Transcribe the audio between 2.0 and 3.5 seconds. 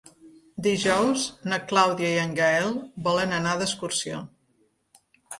i en Gaël volen